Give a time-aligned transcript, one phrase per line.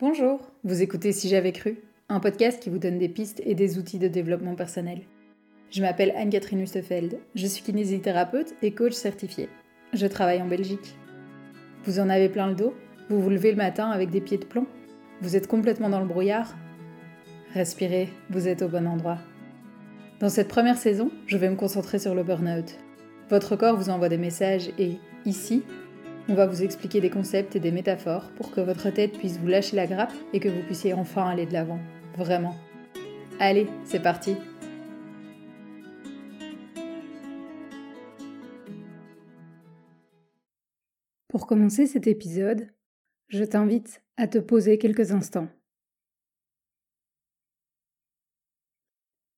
[0.00, 3.78] Bonjour, vous écoutez Si j'avais cru, un podcast qui vous donne des pistes et des
[3.78, 5.00] outils de développement personnel.
[5.72, 9.48] Je m'appelle Anne-Catherine Hustefeld, je suis kinésithérapeute et coach certifié.
[9.92, 10.94] Je travaille en Belgique.
[11.82, 12.74] Vous en avez plein le dos
[13.10, 14.68] Vous vous levez le matin avec des pieds de plomb
[15.20, 16.54] Vous êtes complètement dans le brouillard
[17.54, 19.18] Respirez, vous êtes au bon endroit.
[20.20, 22.78] Dans cette première saison, je vais me concentrer sur le burn-out.
[23.30, 25.64] Votre corps vous envoie des messages et, ici,
[26.28, 29.46] on va vous expliquer des concepts et des métaphores pour que votre tête puisse vous
[29.48, 31.80] lâcher la grappe et que vous puissiez enfin aller de l'avant.
[32.16, 32.54] Vraiment.
[33.40, 34.36] Allez, c'est parti
[41.28, 42.68] Pour commencer cet épisode,
[43.28, 45.48] je t'invite à te poser quelques instants.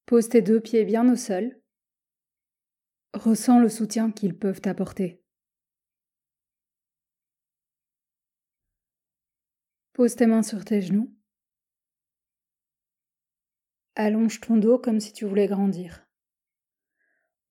[0.07, 1.61] Pose tes deux pieds bien au sol.
[3.13, 5.21] Ressens le soutien qu'ils peuvent t'apporter.
[10.01, 11.15] Pose tes mains sur tes genoux.
[13.97, 16.09] Allonge ton dos comme si tu voulais grandir.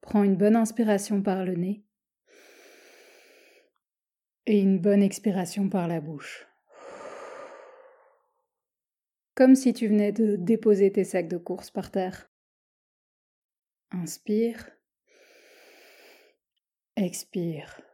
[0.02, 1.86] Prends une bonne inspiration par le nez
[4.48, 6.48] et une bonne expiration par la bouche.
[9.36, 12.32] Comme si tu venais de déposer tes sacs de course par terre.
[13.92, 14.72] Inspire.
[16.96, 17.89] Expire.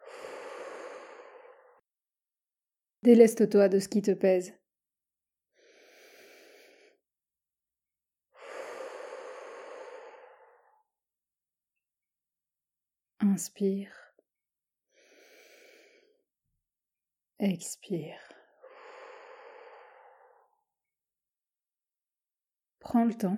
[3.06, 4.56] Déleste-toi de ce qui te pèse.
[13.20, 13.92] Inspire.
[17.38, 18.17] Expire.
[22.80, 23.38] Prends le temps.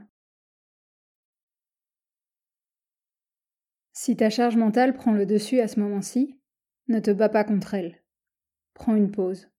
[3.92, 6.40] Si ta charge mentale prend le dessus à ce moment-ci,
[6.88, 8.02] ne te bats pas contre elle.
[8.74, 9.50] Prends une pause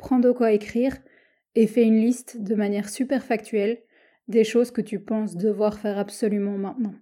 [0.00, 0.96] prends de quoi écrire
[1.54, 3.82] et fais une liste de manière super factuelle
[4.28, 6.94] des choses que tu penses devoir faire absolument maintenant.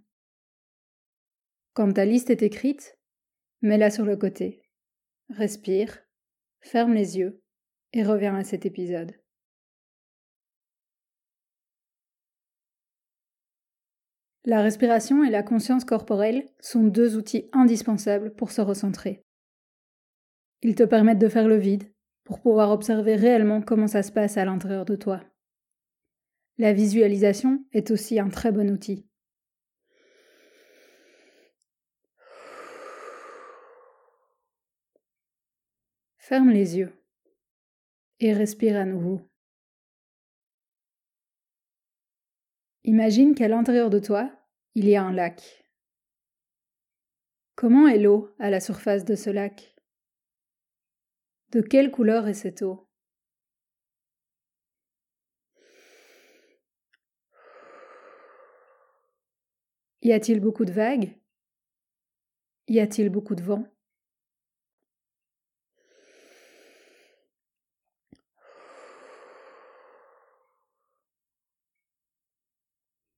[1.75, 2.99] Quand ta liste est écrite,
[3.63, 4.63] mets-la sur le côté.
[5.31, 5.99] Respire,
[6.61, 7.41] ferme les yeux
[7.93, 9.15] et reviens à cet épisode.
[14.45, 19.25] La respiration et la conscience corporelle sont deux outils indispensables pour se recentrer.
[20.63, 21.93] Ils te permettent de faire le vide,
[22.29, 25.25] pour pouvoir observer réellement comment ça se passe à l'intérieur de toi.
[26.59, 29.09] La visualisation est aussi un très bon outil.
[36.19, 36.93] Ferme les yeux
[38.21, 39.23] et respire à nouveau.
[42.85, 44.31] Imagine qu'à l'intérieur de toi,
[44.75, 45.65] il y a un lac.
[47.55, 49.78] Comment est l'eau à la surface de ce lac?
[51.51, 52.89] De quelle couleur est cette eau?
[60.03, 61.19] Y a-t-il beaucoup de vagues?
[62.69, 63.67] Y a-t-il beaucoup de vent?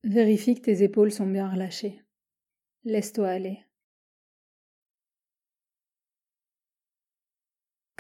[0.03, 2.03] Vérifie que tes épaules sont bien relâchées.
[2.85, 3.70] Laisse-toi aller.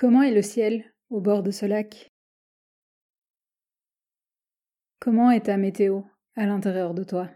[0.01, 2.11] Comment est le ciel au bord de ce lac?
[4.99, 6.01] Comment est ta météo
[6.37, 7.29] à l'intérieur de toi?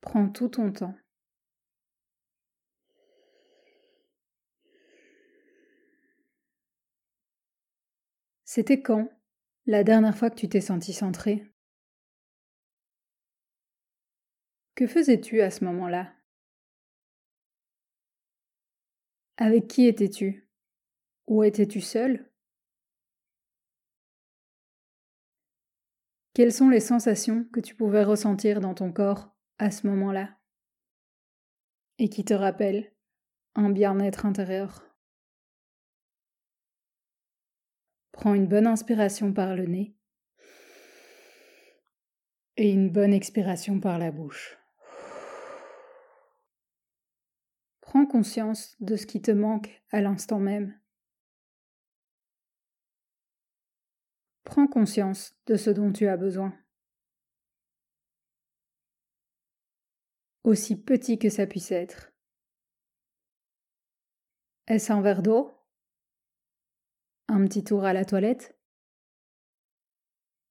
[0.00, 0.94] Prends tout ton temps.
[8.46, 9.10] C'était quand
[9.66, 11.44] la dernière fois que tu t'es senti centré?
[14.78, 16.14] Que faisais-tu à ce moment-là?
[19.36, 20.48] Avec qui étais-tu?
[21.26, 22.30] Où étais-tu seul?
[26.32, 30.38] Quelles sont les sensations que tu pouvais ressentir dans ton corps à ce moment-là?
[31.98, 32.94] Et qui te rappellent
[33.56, 34.84] un bien-être intérieur?
[38.12, 39.96] Prends une bonne inspiration par le nez
[42.56, 44.56] et une bonne expiration par la bouche.
[47.88, 50.78] Prends conscience de ce qui te manque à l'instant même.
[54.44, 56.54] Prends conscience de ce dont tu as besoin.
[60.44, 62.12] Aussi petit que ça puisse être.
[64.66, 65.58] Est-ce un verre d'eau?
[67.28, 68.60] Un petit tour à la toilette?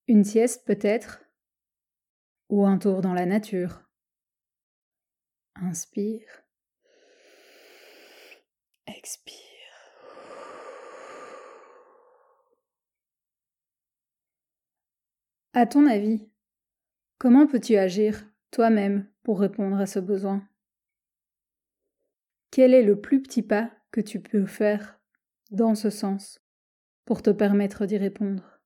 [0.08, 1.24] Une sieste peut-être?
[2.50, 3.84] Ou un tour dans la nature?
[5.54, 6.47] Inspire.
[8.88, 9.34] Expire.
[15.54, 16.28] À ton avis,
[17.18, 20.48] comment peux-tu agir toi-même pour répondre à ce besoin?
[22.50, 25.00] Quel est le plus petit pas que tu peux faire
[25.52, 26.40] dans ce sens
[27.06, 28.62] pour te permettre d'y répondre?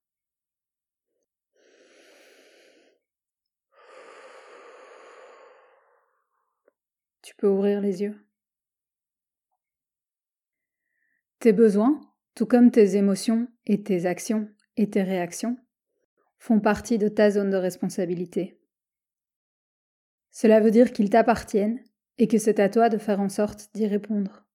[7.21, 8.30] Tu peux ouvrir les yeux.
[11.41, 11.99] Tes besoins,
[12.35, 14.47] tout comme tes émotions et tes actions
[14.77, 15.57] et tes réactions,
[16.37, 18.61] font partie de ta zone de responsabilité.
[20.29, 21.83] Cela veut dire qu'ils t'appartiennent
[22.19, 24.45] et que c'est à toi de faire en sorte d'y répondre.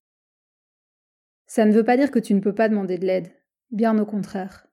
[1.46, 3.32] Ça ne veut pas dire que tu ne peux pas demander de l'aide,
[3.72, 4.68] bien au contraire.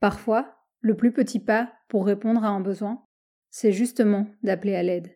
[0.00, 3.04] Parfois, le plus petit pas pour répondre à un besoin,
[3.50, 5.14] c'est justement d'appeler à l'aide.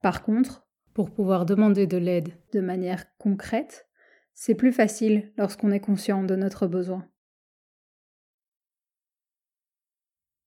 [0.00, 0.61] Par contre,
[0.94, 3.88] pour pouvoir demander de l'aide de manière concrète,
[4.34, 7.08] c'est plus facile lorsqu'on est conscient de notre besoin.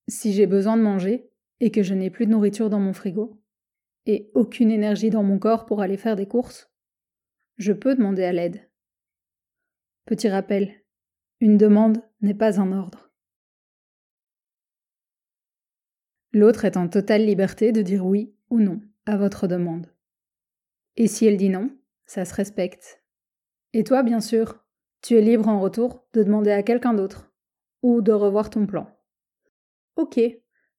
[0.08, 3.42] Si j'ai besoin de manger et que je n'ai plus de nourriture dans mon frigo,
[4.06, 6.72] et aucune énergie dans mon corps pour aller faire des courses,
[7.58, 8.70] je peux demander à l'aide.
[10.06, 10.84] Petit rappel,
[11.40, 13.12] une demande n'est pas un ordre.
[16.34, 19.95] L'autre est en totale liberté de dire oui ou non à votre demande.
[20.98, 21.70] Et si elle dit non,
[22.06, 23.04] ça se respecte.
[23.74, 24.64] Et toi, bien sûr,
[25.02, 27.32] tu es libre en retour de demander à quelqu'un d'autre,
[27.84, 28.88] ou de revoir ton plan.
[29.96, 30.20] Ok,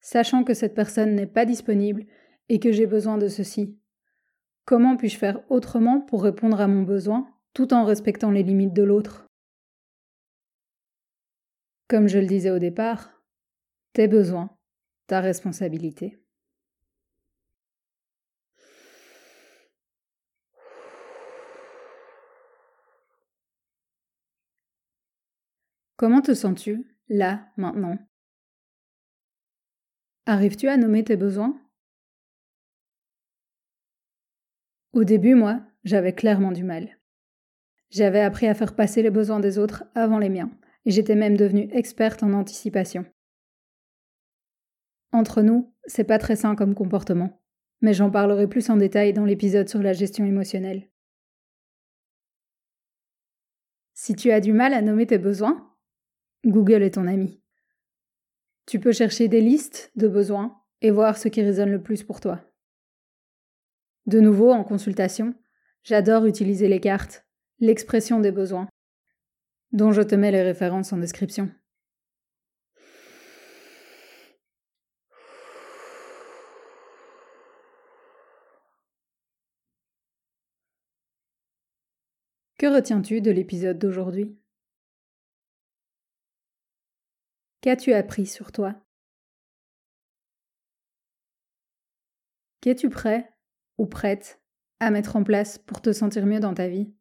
[0.01, 2.07] sachant que cette personne n'est pas disponible
[2.49, 3.79] et que j'ai besoin de ceci.
[4.65, 8.83] Comment puis-je faire autrement pour répondre à mon besoin tout en respectant les limites de
[8.83, 9.27] l'autre?
[11.89, 13.23] Comme je le disais au départ,
[13.93, 14.51] tes besoins,
[15.07, 16.19] ta responsabilité.
[25.97, 27.97] Comment te sens-tu, là, maintenant?
[30.27, 31.59] Arrives-tu à nommer tes besoins?
[34.93, 36.99] Au début, moi, j'avais clairement du mal.
[37.89, 40.51] J'avais appris à faire passer les besoins des autres avant les miens,
[40.85, 43.07] et j'étais même devenue experte en anticipation.
[45.13, 47.41] Entre nous, c'est pas très sain comme comportement,
[47.81, 50.91] mais j'en parlerai plus en détail dans l'épisode sur la gestion émotionnelle.
[53.95, 55.73] Si tu as du mal à nommer tes besoins,
[56.47, 57.41] Google est ton ami.
[58.67, 62.21] Tu peux chercher des listes de besoins et voir ce qui résonne le plus pour
[62.21, 62.41] toi.
[64.07, 65.35] De nouveau, en consultation,
[65.83, 67.27] j'adore utiliser les cartes,
[67.59, 68.69] l'expression des besoins,
[69.73, 71.51] dont je te mets les références en description.
[82.59, 84.39] Que retiens-tu de l'épisode d'aujourd'hui?
[87.67, 88.77] Qu'as-tu appris sur toi?
[92.61, 93.35] Qu'es-tu prêt
[93.77, 94.41] ou prête
[94.79, 96.95] à mettre en place pour te sentir mieux dans ta vie?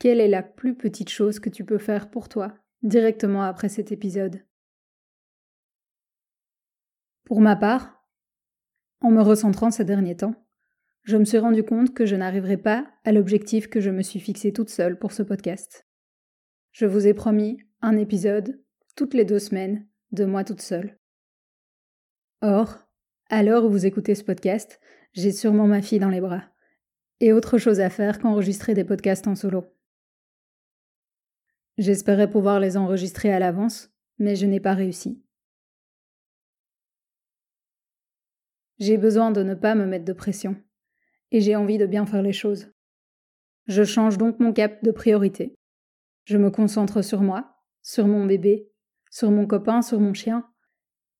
[0.00, 2.52] Quelle est la plus petite chose que tu peux faire pour toi
[2.82, 4.44] directement après cet épisode?
[7.22, 8.04] Pour ma part,
[9.00, 10.34] en me recentrant ces derniers temps,
[11.04, 14.20] je me suis rendu compte que je n'arriverai pas à l'objectif que je me suis
[14.20, 15.86] fixé toute seule pour ce podcast.
[16.72, 18.58] Je vous ai promis un épisode
[18.96, 20.98] toutes les deux semaines de moi toute seule.
[22.40, 22.78] Or,
[23.28, 24.80] à l'heure où vous écoutez ce podcast,
[25.12, 26.44] j'ai sûrement ma fille dans les bras.
[27.20, 29.66] Et autre chose à faire qu'enregistrer des podcasts en solo.
[31.76, 35.22] J'espérais pouvoir les enregistrer à l'avance, mais je n'ai pas réussi.
[38.78, 40.56] J'ai besoin de ne pas me mettre de pression
[41.34, 42.70] et j'ai envie de bien faire les choses.
[43.66, 45.56] Je change donc mon cap de priorité.
[46.26, 48.70] Je me concentre sur moi, sur mon bébé,
[49.10, 50.48] sur mon copain, sur mon chien,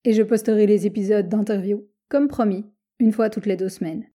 [0.04, 2.64] et je posterai les épisodes d'interview, comme promis,
[3.00, 4.08] une fois toutes les deux semaines.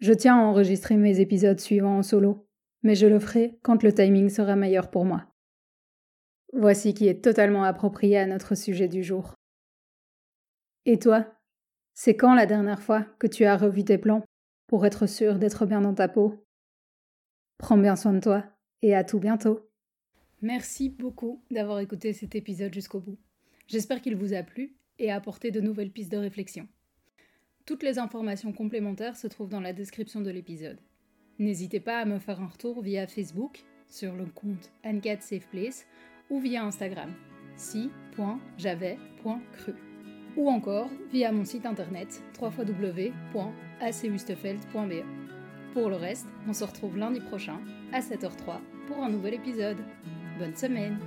[0.00, 2.46] Je tiens à enregistrer mes épisodes suivants en solo,
[2.82, 5.24] mais je le ferai quand le timing sera meilleur pour moi.
[6.52, 9.32] Voici qui est totalement approprié à notre sujet du jour.
[10.84, 11.32] Et toi,
[11.94, 14.22] c'est quand la dernière fois que tu as revu tes plans?
[14.66, 16.46] Pour être sûr d'être bien dans ta peau.
[17.58, 18.44] Prends bien soin de toi
[18.82, 19.60] et à tout bientôt.
[20.42, 23.18] Merci beaucoup d'avoir écouté cet épisode jusqu'au bout.
[23.66, 26.68] J'espère qu'il vous a plu et a apporté de nouvelles pistes de réflexion.
[27.64, 30.78] Toutes les informations complémentaires se trouvent dans la description de l'épisode.
[31.38, 35.86] N'hésitez pas à me faire un retour via Facebook, sur le compte Ancat Safe Place
[36.30, 37.12] ou via Instagram.
[37.56, 39.74] si.j'avais.cru
[40.36, 42.22] ou encore via mon site internet
[43.80, 45.04] www.acustefeld.be.
[45.72, 47.58] Pour le reste, on se retrouve lundi prochain
[47.92, 49.78] à 7h03 pour un nouvel épisode.
[50.38, 50.98] Bonne semaine